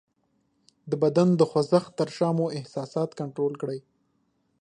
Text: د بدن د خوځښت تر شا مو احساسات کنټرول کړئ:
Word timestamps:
د 0.89 0.91
بدن 1.03 1.27
د 1.39 1.41
خوځښت 1.49 1.91
تر 1.99 2.07
شا 2.17 2.29
مو 2.37 2.45
احساسات 2.57 3.09
کنټرول 3.19 3.53
کړئ: 3.61 3.79